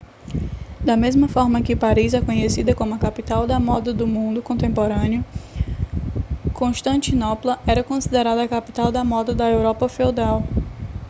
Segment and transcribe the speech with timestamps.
[0.83, 5.23] da mesma forma que paris é conhecida como a capital da moda do mundo contemporâneo
[6.55, 10.41] constantinopla era considerada a capital da moda da europa feudal